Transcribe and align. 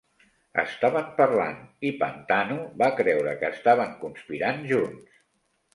Estaven 0.61 1.11
parlant, 1.19 1.59
i 1.89 1.93
Pantano 2.01 2.59
va 2.83 2.91
creure 3.03 3.39
que 3.45 3.53
estaven 3.59 3.95
conspirant 4.07 4.71
junts. 4.73 5.25